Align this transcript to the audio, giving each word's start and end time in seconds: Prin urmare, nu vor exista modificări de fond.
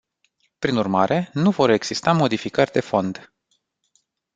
Prin 0.59 0.75
urmare, 0.75 1.29
nu 1.33 1.51
vor 1.51 1.69
exista 1.69 2.11
modificări 2.13 2.71
de 2.71 2.79
fond. 2.79 3.33